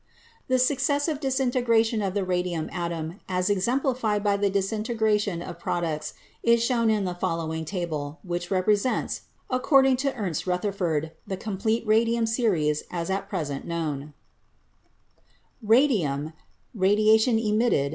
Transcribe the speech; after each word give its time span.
The 0.47 0.57
successive 0.57 1.19
disintegration 1.19 2.01
of 2.01 2.15
the 2.15 2.23
radium 2.25 2.69
atom 2.71 3.19
as 3.29 3.51
exemplified 3.51 4.23
by 4.23 4.35
the 4.35 4.49
disintegration 4.49 5.45
products 5.59 6.15
is 6.41 6.63
shown 6.63 6.89
in 6.89 7.05
the 7.05 7.13
following 7.13 7.65
table, 7.65 8.17
which 8.23 8.49
represents, 8.49 9.21
according 9.51 9.97
to 9.97 10.15
Ernest 10.15 10.45
262 10.45 10.45
CHEMISTRY 10.47 10.51
Rutherford, 10.51 11.11
the 11.27 11.37
complete 11.37 11.83
radium 11.85 12.25
series 12.25 12.81
as 12.89 13.11
at 13.11 13.29
present 13.29 13.67
known: 13.67 13.85
Element. 14.01 14.13
Radium 15.61 16.23
4 16.23 16.33
Radiation' 16.73 17.37
emitted. 17.37 17.89